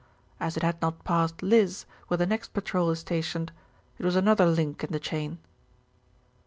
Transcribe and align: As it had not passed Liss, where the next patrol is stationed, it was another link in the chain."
As 0.39 0.57
it 0.57 0.63
had 0.63 0.81
not 0.81 1.03
passed 1.03 1.43
Liss, 1.43 1.85
where 2.07 2.17
the 2.17 2.25
next 2.25 2.53
patrol 2.55 2.89
is 2.89 2.97
stationed, 2.97 3.51
it 3.99 4.03
was 4.03 4.15
another 4.15 4.47
link 4.47 4.83
in 4.83 4.91
the 4.91 4.99
chain." 4.99 5.37